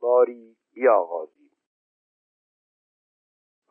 [0.00, 1.50] باری بیاغازیم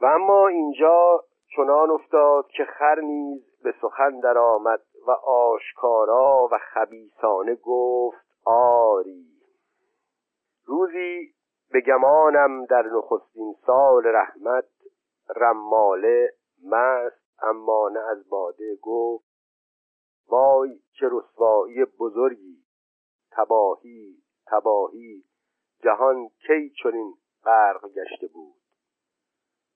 [0.02, 1.24] و اما اینجا
[1.56, 9.26] چنان افتاد که خر نیز به سخن درآمد و آشکارا و خبیسانه گفت آری
[10.66, 11.34] روزی
[11.72, 14.66] به گمانم در نخستین سال رحمت
[15.36, 19.26] رماله مست اما نه از باده گفت
[20.28, 22.64] وای چه رسوایی بزرگی
[23.32, 25.24] تباهی تباهی
[25.84, 27.14] جهان کی چنین
[27.44, 28.62] غرق گشته بود؟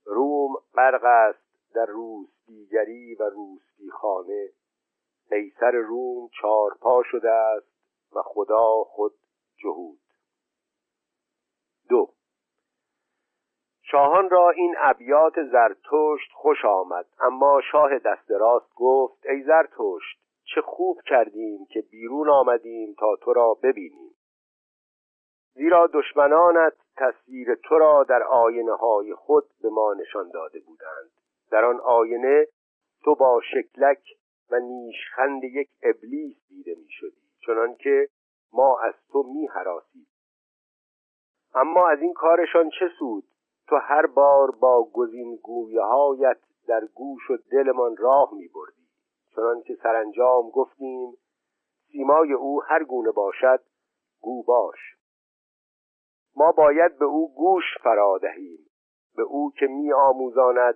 [0.05, 4.49] روم غرق است در روس دیگری و روسبی خانه
[5.29, 7.71] قیصر روم چارپا شده است
[8.11, 9.13] و خدا خود
[9.55, 9.99] جهود.
[11.89, 12.13] دو
[13.91, 17.05] شاهان را این ابیات زرتشت خوش آمد.
[17.19, 20.21] اما شاه دست راست گفت ای زرتشت
[20.55, 24.15] چه خوب کردیم که بیرون آمدیم تا تو را ببینیم.
[25.53, 31.11] زیرا دشمنانت تصویر تو را در آینه های خود به ما نشان داده بودند.
[31.51, 32.47] در آن آینه
[33.03, 34.03] تو با شکلک
[34.51, 38.07] و نیشخند یک ابلیس دیده می شدی چنان که
[38.53, 40.07] ما از تو می حراسید
[41.53, 43.23] اما از این کارشان چه سود؟
[43.71, 45.39] تو هر بار با گزین
[45.81, 48.87] هایت در گوش و دلمان راه می بردی
[49.35, 51.17] چنان که سرانجام گفتیم
[51.91, 53.63] سیمای او هر گونه باشد
[54.21, 54.77] گو باش.
[56.35, 58.59] ما باید به او گوش فرا دهیم.
[59.15, 60.75] به او که می آموزاند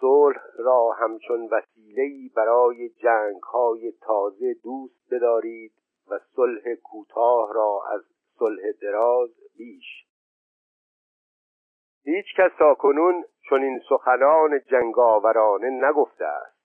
[0.00, 5.72] صلح را همچون وسیله‌ای برای جنگ‌های تازه دوست بدارید
[6.10, 8.02] و صلح کوتاه را از
[8.38, 10.09] صلح دراز بیش.
[12.04, 16.60] هیچ کس تا کنون چون این سخنان جنگاورانه نگفته است.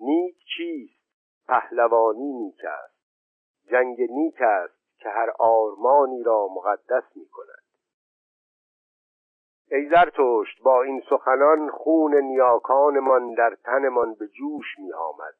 [0.00, 1.02] نیک چیست؟
[1.48, 2.92] پهلوانی نیک است.
[3.70, 7.62] جنگ نیک است که هر آرمانی را مقدس می کند
[9.70, 15.34] ای زرتشت با این سخنان خون نیاکانمان در تنمان به جوش می آمد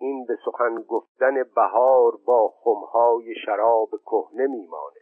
[0.00, 4.99] این به سخن گفتن بهار با خمهای شراب کهنه میمانه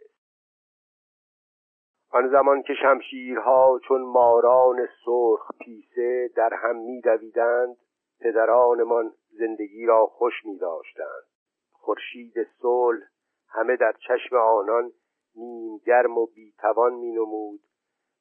[2.11, 7.77] آن زمان که شمشیرها چون ماران سرخ پیسه در هم میدویدند
[8.21, 11.23] پدرانمان زندگی را خوش می داشتند
[11.71, 13.01] خورشید صلح
[13.49, 14.91] همه در چشم آنان
[15.35, 17.59] نیم گرم و بیتوان می نمود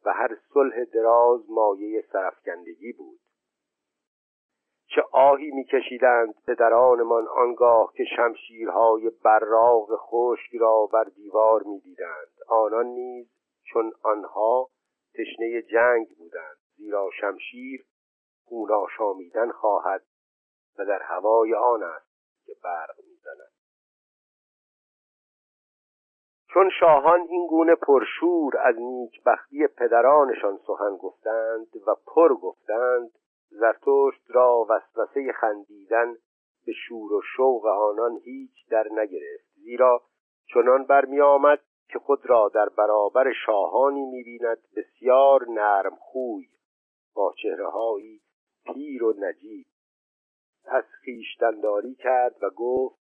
[0.05, 3.21] و هر صلح دراز مایه سرفکندگی بود.
[4.87, 12.33] چه آهی میکشیدند پدرانمان آنگاه که شمشیرهای براغ خشک را بر دیوار می‌دیدند.
[12.49, 13.38] آنان نیز
[14.03, 14.69] آنها
[15.15, 17.87] تشنه جنگ بودند زیرا شمشیر
[18.45, 20.03] خون آشامیدن خواهد
[20.79, 22.09] و در هوای آن است
[22.47, 23.53] که برق می‌زند.
[26.55, 33.11] چون شاهان این گونه پرشور از نیکبختی پدرانشان سخن گفتند و پر گفتند
[33.51, 36.17] زرتشت را وسوسه خندیدن
[36.67, 40.03] به شور و شوق آنان هیچ در نگرفت زیرا
[40.55, 46.49] چنان برمی آمد که خود را در برابر شاهانی می‌بیند بسیار نرم خوی
[47.15, 48.21] با چهرههایی
[48.65, 49.67] پیر و نجیب.
[50.65, 52.99] پس خویشتنداری کرد و گفت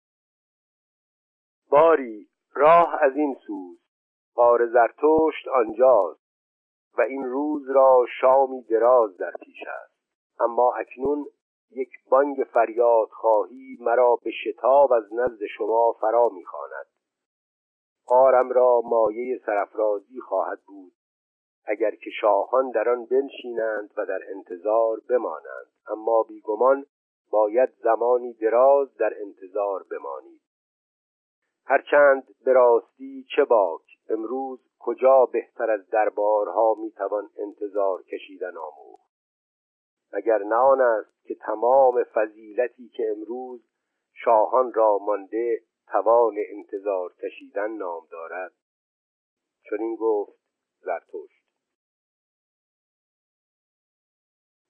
[1.70, 3.80] باری راه از این سوز.
[4.36, 6.28] غار زرتشت آنجاست
[6.98, 9.98] و این روز را شامی دراز در پیش است.
[10.40, 11.26] اما اکنون
[11.72, 16.97] یک بانگ فریاد خواهی مرا به شتاب از نزد شما فرا می‌خواند.
[18.08, 20.94] قارم را مایه سرفرازی خواهد بود.
[21.66, 25.68] اگر که شاهان در آن بنشینند و در انتظار بمانند.
[25.88, 26.86] اما بیگمان
[27.32, 30.42] باید زمانی دراز در انتظار بمانید.
[31.66, 39.08] هرچند به راستی چه باک امروز کجا بهتر از دربارها می‌توان انتظار کشیدن آموخت؟
[40.12, 43.62] اگر نه است که تمام فضیلتی که امروز
[44.14, 48.54] شاهان را مانده توان انتظار کشیدن نام دارد.
[49.70, 50.40] چون این گفت
[50.80, 51.44] زرتشت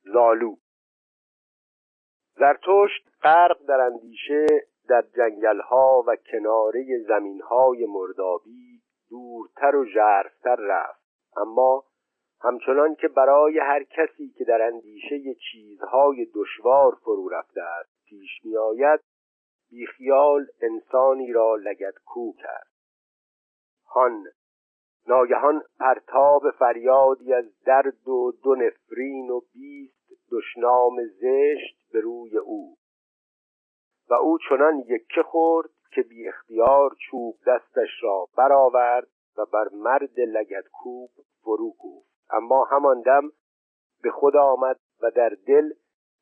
[0.06, 0.56] لالو
[2.36, 4.46] زرتشت غرق در اندیشه
[4.90, 11.08] در جنگلها و کناره زمینهای مردابی دورتر و ژرفتر رفت.
[11.38, 11.84] اما
[12.42, 19.00] همچنان که برای هر کسی که در اندیشه چیزهای دشوار فرو رفته است پیش میآید
[19.70, 22.68] بیخیال انسانی را لگد کو کرد.
[23.86, 24.26] هان
[25.08, 29.98] ناگهان پرتاب فریادی از درد و دو نفرین و بیست
[30.32, 32.78] دشنام زشت به روی او.
[34.10, 40.20] و او چنان یکه خورد که بی اختیار چوب دستش را برآورد و بر مرد
[40.20, 41.10] لگدکوب
[41.42, 42.08] فرو کوفت.
[42.30, 43.32] اما همان دم
[44.04, 45.70] به خود آمد و در دل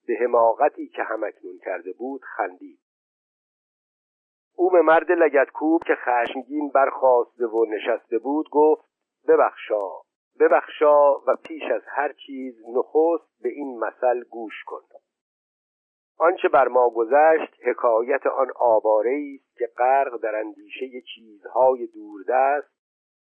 [0.08, 2.85] به حماقتی که همکنون کرده بود خندید.
[4.56, 8.86] او به مرد لگتکوب که خشمگین برخواسته و نشسته بود گفت
[9.28, 9.90] ببخشا
[10.40, 14.82] ببخشا و پیش از هر چیز نخست به این مثل گوش کن.
[16.18, 22.76] آنچه بر ما گذشت حکایت آن آواره است که غرق در اندیشه چیزهای دوردست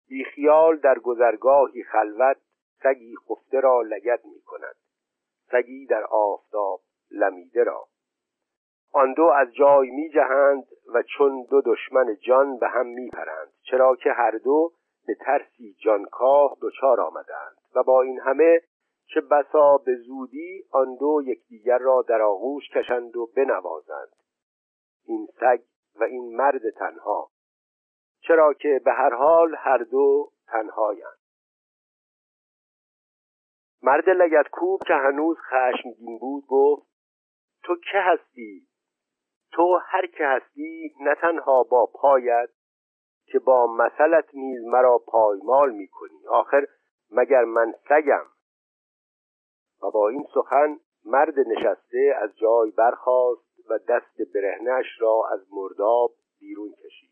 [0.10, 2.38] بیخیال در گذرگاهی خلوت
[2.84, 4.76] سگی خفته را لگد می کند
[5.52, 7.88] سگی در آفتاب لمیده را.
[8.94, 13.54] آن دو از جای می جهند و چون دو دشمن جان به هم می پرند
[13.62, 14.72] چرا که هر دو
[15.08, 18.62] به ترسی جانکاه دچار آمدند و با این همه
[19.14, 24.12] چه بسا به زودی آن دو یکدیگر را در آغوش کشند و بنوازند.
[25.06, 25.62] این سگ
[25.96, 27.30] و این مرد تنها.
[28.22, 31.20] چرا که به هر حال هر دو تنهایند.
[33.84, 36.88] مرد لگت کوب که هنوز خشمگین بود گفت
[37.64, 38.69] تو که هستی؟
[39.52, 42.50] تو هر که هستی نه تنها با پایت
[43.26, 46.28] که با مثلت نیز مرا پایمال می‌کنی.
[46.28, 46.68] آخر
[47.12, 48.26] مگر من سگم؟
[49.84, 56.12] و با این سخن مرد نشسته از جای برخاست و دست برهنش را از مرداب
[56.40, 57.10] بیرون کشید.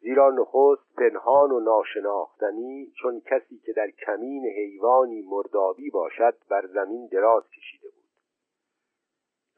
[0.00, 7.06] زیرا نخست پنهان و ناشناختنی چون کسی که در کمین حیوانی مردابی باشد بر زمین
[7.12, 8.01] دراز کشیده بود.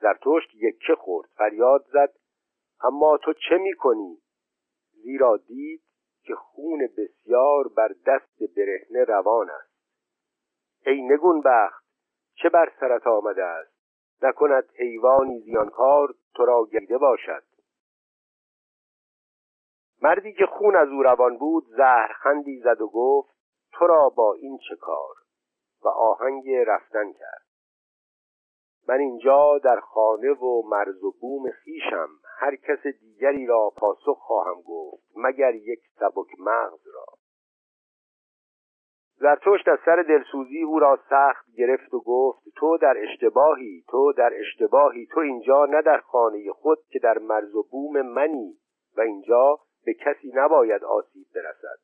[0.04, 2.14] زرتشت یکه خورد فریاد زد.
[2.82, 4.18] اما تو چه می‌کنی؟
[4.92, 5.82] زیرا دید
[6.22, 9.74] که خون بسیار بر دست برهنه روان است.
[10.86, 11.84] ای نگون بخت
[12.34, 13.74] چه بر سرت آمده است؟
[14.22, 17.44] نکند حیوانی زیانکار تو را گریده باشد.
[20.02, 23.34] مردی که خون از او روان بود زهرخندی زد و گفت
[23.72, 25.14] تو را با این چه کار؟
[25.84, 27.53] و آهنگ رفتن کرد.
[28.88, 32.08] من اینجا در خانه و مرز و بوم خیشم
[32.38, 37.04] هر کس دیگری را پاسخ خواهم گفت مگر یک سبک مغز را.
[39.16, 44.32] زرتشت از سر دلسوزی او را سخت گرفت و گفت تو در اشتباهی تو در
[44.34, 48.58] اشتباهی تو اینجا نه در خانه خود که در مرز و بوم منی
[48.96, 51.78] و اینجا به کسی نباید آسیب برسد.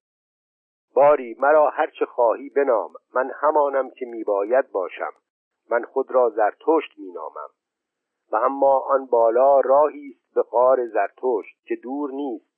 [0.95, 5.13] باری مرا هرچه خواهی بنام من همانم که میباید باشم.
[5.71, 7.51] من خود را زرتشت مینامم.
[8.33, 12.51] و اما آن بالا راهی است به قار زرتشت که دور نیست.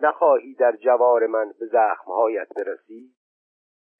[0.00, 3.14] نخواهی در جوار من به زخمهایت برسی؟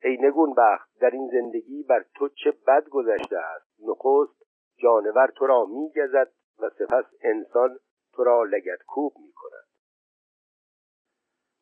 [0.02, 4.42] ای نگون بخت در این زندگی بر تو چه بد گذشته است؟ نخست
[4.76, 7.78] جانور تو را میگزد و سپس انسان
[8.12, 9.68] تو را لگت کوب می کند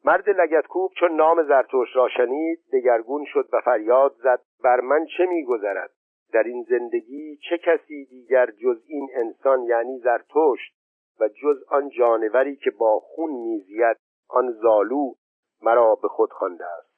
[0.05, 5.07] مرد لگت کوب چون نام زرتوش را شنید دگرگون شد و فریاد زد بر من
[5.17, 5.91] چه میگذرد؟
[6.33, 10.77] در این زندگی چه کسی دیگر جز این انسان یعنی زرتشت
[11.21, 13.97] و جز آن جانوری که با خون میزید
[14.29, 15.13] آن زالو
[15.63, 16.97] مرا به خود خوانده است؟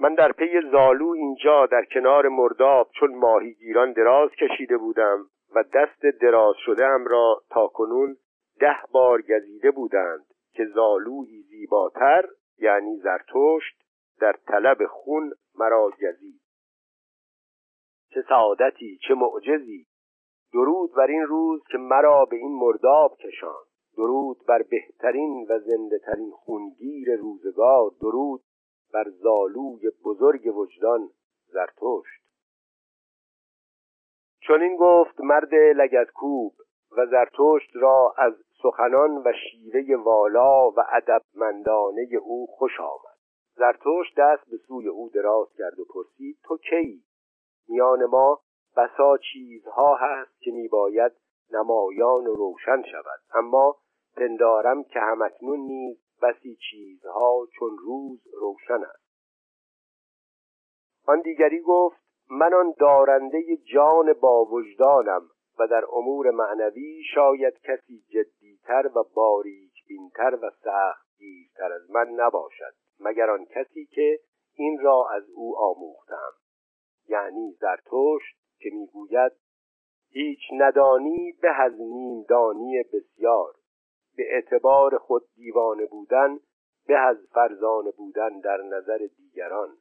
[0.00, 6.02] من در پی زالو اینجا در کنار مرداب چون ماهیگیران دراز کشیده بودم و دست
[6.20, 8.16] دراز شده ام را تا کنون
[8.60, 12.28] ده بار گزیده بودند که زالوی زیباتر
[12.58, 13.82] یعنی زرتشت
[14.20, 16.40] در طلب خون مرا گزید.
[18.16, 19.86] چه سعادتی چه معجزی.
[20.52, 23.64] درود بر این روز که مرا به این مرداب کشان.
[23.96, 27.90] درود بر بهترین و زنده ترین خونگیر روزگار.
[28.00, 28.40] درود
[28.92, 31.10] بر زالوی بزرگ وجدان
[34.40, 36.52] چون این گفت مرد لگدکوب
[36.96, 43.16] و زرتشت را از سخنان و شیوه والا و ادبمندانه او خوش آمد.
[43.56, 47.02] زرتشت دست به سوی او دراز کرد و پرسید تو کی؟
[47.68, 48.40] میان ما
[48.76, 51.12] بسا چیزها هست که میباید
[51.52, 53.20] نمایان و روشن شود.
[53.34, 53.76] اما
[54.16, 59.06] پندارم که همکنون نیز بسی چیزها چون روز روشن است.
[61.06, 61.96] آن دیگری گفت
[62.30, 69.72] من آن دارنده جان با وجدانم و در امور معنوی شاید کسی جدیتر و باریک
[69.88, 71.06] بینتر و سخت
[71.72, 74.18] از من نباشد مگر آن کسی که
[74.54, 76.32] این را از او آموختم.
[77.08, 79.32] یعنی زرتشت که می‌گوید
[80.10, 83.54] هیچ ندانی به از نیم دانی بسیار.
[84.16, 86.38] به اعتبار خود دیوانه بودن
[86.86, 89.76] به از فرزانه بودن در نظر دیگران.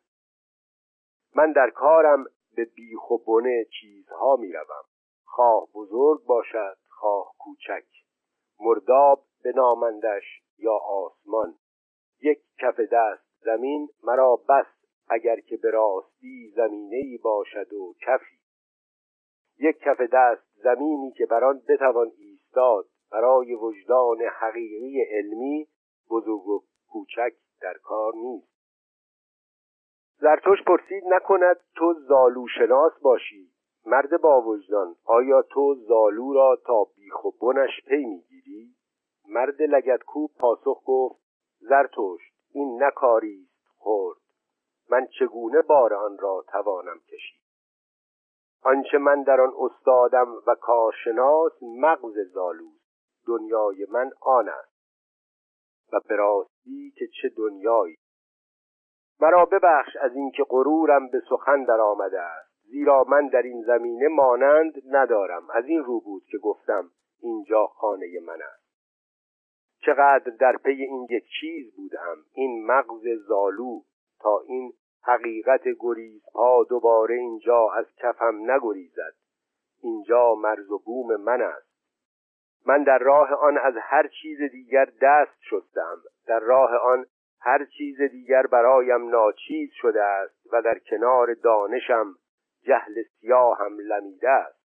[1.36, 4.84] من در کارم به بیخ و بنه چیزها می‌روم.
[5.26, 7.86] خواه بزرگ باشد خواه کوچک.
[8.60, 10.24] مرداب به نامندش
[10.58, 11.56] یا آسمان.
[12.22, 14.75] یک کف دست زمین مرا بس
[15.08, 18.40] اگر که به راستی زمینه ای باشد و کفی.
[19.60, 25.68] یک کف دست زمینی که بر آن بتوان ایستاد برای وجدان حقیقی علمی
[26.10, 28.56] بزرگ و کوچک در کار نیست.
[30.20, 33.52] زرتوش پرسید نکند تو زالو شناس باشی.
[33.86, 38.76] مرد با وجدان آیا تو زالو را تا بیخ و بنش پی می‌گیری؟
[39.30, 41.22] مرد لگتکوب پاسخ گفت
[41.60, 44.18] زرتشت این نکاری است خورد
[44.90, 47.42] من چگونه بار آن را توانم کشید؟
[48.62, 52.86] آنچه من در آن استادم و کارشناس مغز زالوست
[53.28, 54.76] دنیای من آن است.
[55.94, 57.98] و به راستی که چه دنیایی؟
[59.20, 64.08] مرا ببخش از اینکه غرورم به سخن در آمده است زیرا من در این زمینه
[64.08, 65.50] مانند ندارم.
[65.50, 68.66] از این رو بود که گفتم اینجا خانه من است.
[69.86, 73.82] چقدر در پی این یک چیز بودم این مغز زالو
[74.26, 74.74] تا این
[75.04, 79.14] حقیقت گریزها دوباره اینجا از کفم نگریزد.
[79.82, 81.76] اینجا مرز و بوم من است.
[82.66, 85.98] من در راه آن از هر چیز دیگر دست شستم.
[86.28, 87.06] در راه آن
[87.42, 92.16] هر چیز دیگر برایم ناچیز شده است و در کنار دانشم
[92.64, 94.66] جهل سیاهم لمیده است.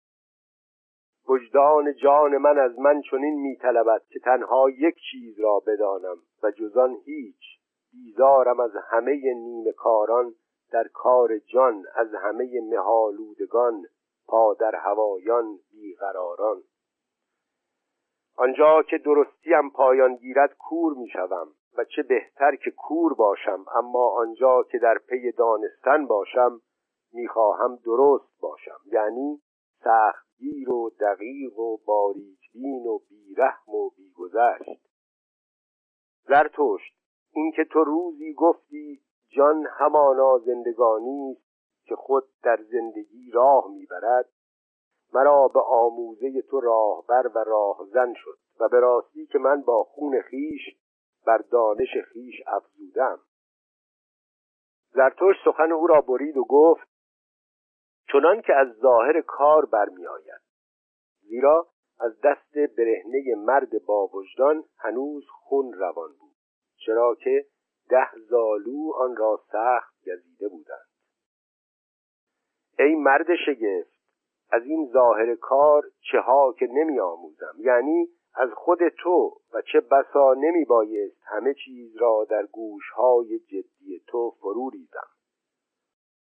[1.30, 6.98] وجدان جان من از من چنین میطلبد که تنها یک چیز را بدانم و جزان
[7.06, 7.57] هیچ.
[8.04, 10.36] بیزارم از همه نیمه کاران
[10.72, 13.86] در کار جان از همه مهالودگان
[14.28, 16.64] پا در هوایان بیقراران.
[18.36, 24.64] آنجا که درستیم پایان گیرد کور می‌شوم و چه بهتر که کور باشم اما آنجا
[24.64, 26.62] که در پی دانستن باشم
[27.14, 28.80] می‌خواهم درست باشم.
[28.86, 29.42] یعنی
[29.84, 34.88] سختگیر و دقیق و باریکبین و بیرحم و بیگذشت.
[36.28, 36.98] زرتشت
[37.32, 41.48] اینکه تو روزی گفتی جان همانا زندگانی است
[41.86, 44.30] که خود در زندگی راه می‌برد
[45.14, 50.22] مرا به آموزه تو راهبر و راهزن شد و به راستی که من با خون
[50.22, 50.62] خیش
[51.26, 53.20] بر دانش خیش افزودم.
[54.94, 56.88] زرتوش سخن او را برید و گفت
[58.12, 60.42] چنان که از ظاهر کار برمیآید.
[61.22, 61.68] زیرا
[62.00, 66.27] از دست برهنه مرد با وجدان هنوز خون روان بود.
[66.86, 67.46] چرا که
[67.90, 70.88] ده زالو آن را سخت گزیده بودند.
[72.80, 73.98] ای مرد شگفت
[74.52, 79.80] از این ظاهر کار چه ها که نمی آموزم؟ یعنی از خود تو و چه
[79.80, 85.08] بسا نمی بایست همه چیز را در گوشهای جدی تو فرو ریزم.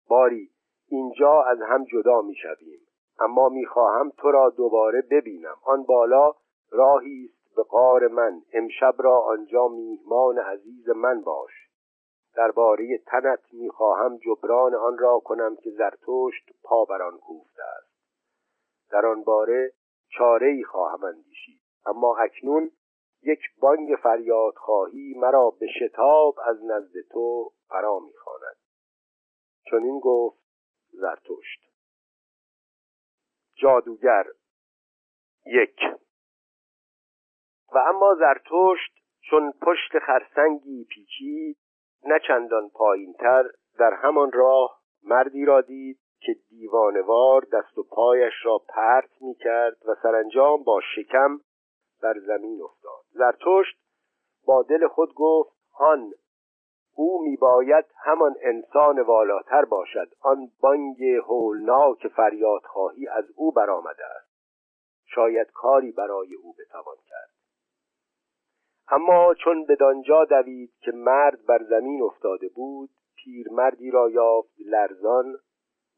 [0.08, 0.50] باری
[0.88, 2.80] اینجا از هم جدا می شویم
[3.20, 5.56] اما می خواهم تو را دوباره ببینم.
[5.64, 6.32] آن بالا
[6.70, 11.50] راهی به قار من امشب را آنجا میهمان عزیز من باش.
[12.34, 17.92] درباره تنت می‌خواهم جبران آن را کنم که زرتشت پا بر آن کوفته است.
[18.90, 19.72] در آن باره
[20.08, 21.60] چاره ای خواهم اندیشید.
[21.86, 22.70] اما اکنون
[23.22, 28.56] یک بانگ فریاد خواهی مرا به شتاب از نزد تو فرا می‌خواند.
[29.64, 30.38] چون این گفت
[30.92, 31.72] زرتشت
[33.54, 34.26] جادوگر.
[35.46, 35.80] یک
[37.74, 38.92] و اما زرتشت
[39.30, 41.56] چون پشت خرسنگی پیچید
[42.04, 43.44] نه چندان پایینتر
[43.78, 49.76] در همان راه مردی را دید که دیوانوار دست و پایش را پرت می کرد
[49.88, 51.40] و سرانجام با شکم
[52.02, 53.04] بر زمین افتاد.
[53.10, 53.78] زرتشت
[54.46, 56.12] با دل خود گفت هان
[56.94, 60.08] او میباید همان انسان والاتر باشد.
[60.20, 64.28] آن بانگ هولناک فریاد خواهی از او برآمده است.
[65.06, 67.37] شاید کاری برای او بتوان کرد.
[68.90, 75.36] اما چون بدانجا دوید که مرد بر زمین افتاده بود پیرمردی را یافت لرزان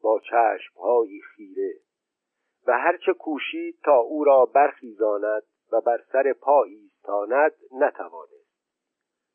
[0.03, 1.75] با چشمهایی خیره
[2.67, 8.51] و هرچه کوشید تا او را برخیزاند و بر سر پا ایستاند نتوانست.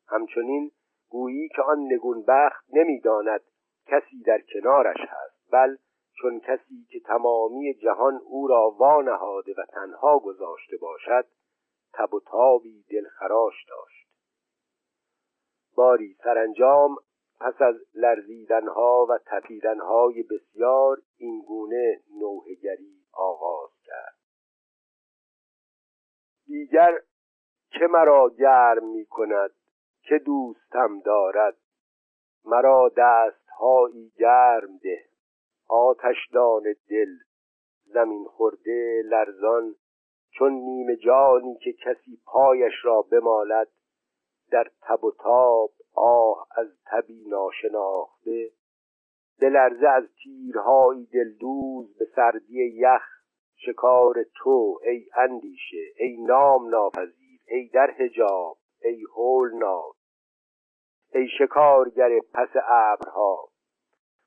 [0.08, 0.70] همچنین
[1.08, 3.40] گویی که آن نگونبخت نمی‌داند
[3.86, 5.76] کسی در کنارش هست بل
[6.20, 11.26] چون کسی که تمامی جهان او را وانهاده و تنها گذاشته باشد
[11.98, 14.08] تب و تابی دلخراش داشت.
[15.74, 16.96] باری سرانجام
[17.40, 24.16] پس از لرزیدنها و تپیدنهای بسیار این گونه نوهگری آغاز کرد.
[26.46, 27.00] دیگر
[27.70, 29.50] که مرا گرم می کند
[30.02, 31.56] که دوستم دارد
[32.44, 35.04] مرا دستهایی گرم ده.
[35.68, 37.16] آتشدان دل
[37.84, 39.74] زمین خورده لرزان
[40.38, 43.68] چون نیمه جانی که کسی پایش را بمالد
[44.50, 48.50] در تب و تاب آه از تبی ناشناخته
[49.48, 53.02] لرزه از تیرهایی دلدوز به سردی یخ
[53.56, 59.04] شکار تو ای اندیشه ای نام ناپذیر ای در حجاب ای
[59.52, 59.94] ناد
[61.14, 63.48] ای شکارگر پس ابرها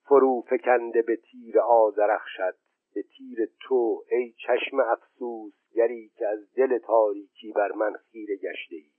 [0.04, 2.56] فرو فکنده به تیر آزرخشد
[2.96, 8.76] به تیر تو ای چشم افسوس گری که از دل تاریکی بر من خیره گشته
[8.76, 8.92] ای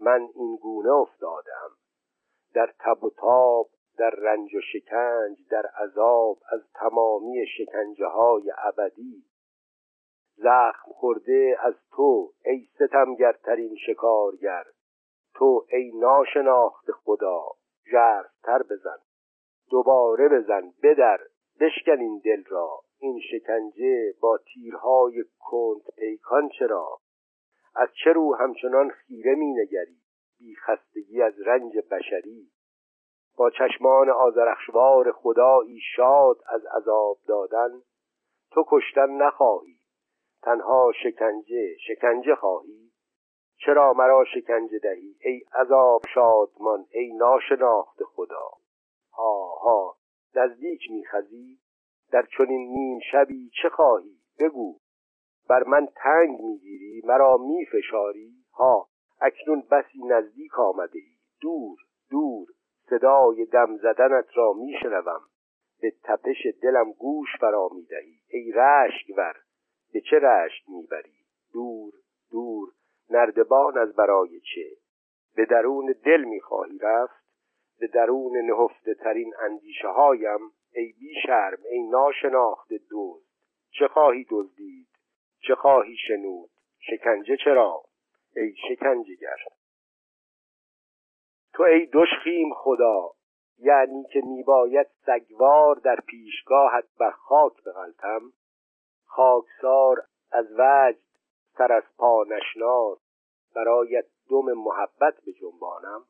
[0.00, 1.70] من این گونه افتادم.
[2.54, 9.24] در تب و تاب در رنج و شکنج در عذاب از تمامی شکنجه های ابدی.
[10.36, 14.64] زخم خورده از تو ای ستمگرترین شکارگر.
[15.34, 17.44] تو ای ناشناخت خدا
[17.90, 18.98] ژرفتر بزن.
[19.70, 21.18] دوباره بزن بدر
[21.60, 22.80] بشکن این دل را.
[23.00, 26.98] این شکنجه با تیرهای کند پیکان چرا؟
[27.74, 30.00] از چه رو همچنان خیره می نگری
[30.38, 32.50] بی خستگی از رنج بشری؟
[33.36, 37.82] با چشمان آزرخشوار خدایی شاد از عذاب دادن
[38.50, 39.78] تو کشتن نخواهی
[40.42, 42.90] تنها شکنجه شکنجه خواهی؟
[43.56, 48.50] چرا مرا شکنجه دهی ای عذاب شادمان ای ناشناخت خدا؟
[49.12, 49.96] ها ها
[50.34, 51.58] نزدیک میخزی
[52.12, 54.78] در چنین نیم شبی چه خواهی؟ بگو.
[55.48, 58.88] بر من تنگ می‌گیری مرا میفشاری؟ ها
[59.20, 61.16] اکنون بسی نزدیک آمده ای.
[61.40, 61.78] دور
[62.10, 62.48] دور
[62.90, 65.20] صدای دم زدنت را میشنوم.
[65.80, 69.36] به تپش دلم گوش فرا می‌دهی ای رشک ور
[69.92, 71.92] به چه رشک می‌بری؟ دور
[72.30, 72.68] دور
[73.10, 74.70] نردبان از برای چه؟
[75.36, 77.24] به درون دل می‌خواهی رفت؟
[77.80, 80.40] به درون نهفته ترین اندیشه هایم
[80.74, 83.30] ای بی شرم ای ناشناخته دوست.
[83.70, 84.88] چه خواهی دزدید؟
[85.40, 87.82] چه خواهی شنود؟ شکنجه چرا؟
[88.36, 89.36] ای شکنجه گر
[91.52, 93.10] تو ای دشخیم خدا
[93.58, 98.32] یعنی که میباید سگوار در پیشگاهت بر خاک بغلتم.
[99.06, 99.96] خاکسار
[100.32, 100.98] از وجد
[101.58, 102.98] سر از پا نشناس.
[103.54, 106.04] برایت دم محبت به جنبانم.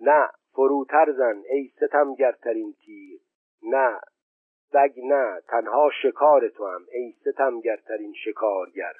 [0.00, 3.20] نه فروتر زن ای ستمگرترین تیر.
[3.62, 4.00] نه
[4.72, 8.92] سگ نه تنها شکار تو هم ای ستمگرترین شکارگر.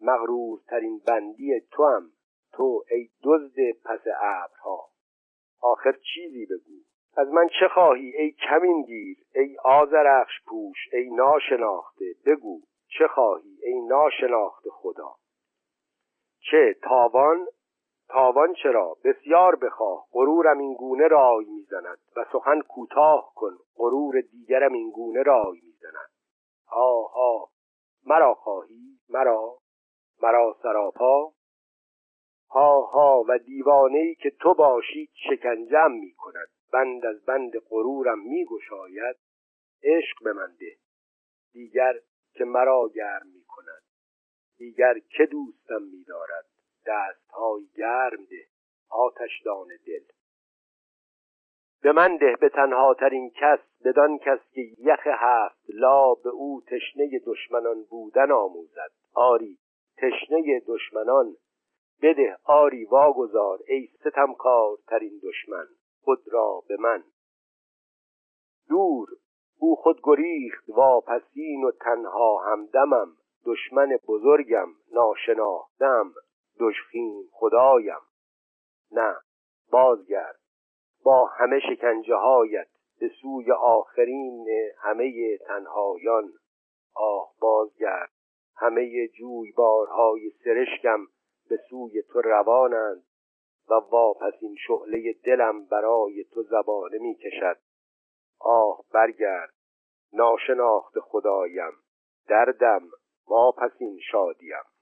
[0.00, 2.10] مغرورترین بندی تو هم
[2.52, 4.88] تو ای دزد پس ابرها.
[5.62, 6.78] آخر چیزی بگو.
[7.16, 12.04] از من چه خواهی؟ ای کمینگیر ای آزرخش پوش ای ناشناخته.
[12.26, 12.60] بگو
[12.98, 15.14] چه خواهی؟ ای ناشناخته خدا.
[16.50, 17.46] چه؟ تاوان
[18.14, 20.06] تاوان چرا؟ بسیار بخواه.
[20.12, 23.58] غرورم این گونه رای می‌زند و سخن کوتاه کن.
[23.76, 26.10] غرور دیگرم این گونه رای می‌زند.
[26.66, 27.48] ها ها.
[28.06, 29.58] مرا خواهی؟ مرا.
[30.22, 31.32] مرا سراپا.
[32.50, 33.24] ها ها.
[33.28, 39.16] و دیوانه ای که تو باشی شکنجم می کند بند از بند غرورم می گشاید
[39.82, 40.76] عشق به من ده.
[41.52, 41.94] دیگر
[42.34, 43.82] که مرا گرم می کند
[44.56, 46.53] دیگر که دوستم می دارد
[46.86, 48.46] دست های گرم ده.
[48.90, 50.04] آتشدان دل.
[51.82, 56.62] به من ده به تنها ترین کس بدان کس که یخ هفت لا به او
[56.66, 58.90] تشنه دشمنان بودن آموزد.
[59.14, 59.58] آری
[59.96, 61.36] تشنه دشمنان.
[62.02, 65.66] بده آری واگذار ای ستمکار ترین دشمن.
[66.02, 67.04] خود را به من.
[68.68, 69.08] دور
[69.58, 73.16] او خود گریخت واپسین و تنها همدمم.
[73.46, 76.14] دشمن بزرگم ناشناختم.
[76.60, 78.00] دشخیم خدایم.
[78.92, 79.16] نه
[79.70, 80.40] بازگرد.
[81.04, 82.68] با همه شکنجه هایت
[83.00, 84.46] به سوی آخرین
[84.78, 86.32] همه تنهایان.
[86.94, 88.10] آه بازگرد.
[88.56, 91.06] همه جویبارهای سرشکم
[91.48, 93.04] به سوی تو روانند
[93.70, 97.58] و واپس این شعله دلم برای تو زبانه می کشد
[98.40, 99.54] آه برگرد.
[100.12, 101.72] ناشناخت خدایم.
[102.28, 102.90] دردم
[103.28, 104.73] واپس این شادیم.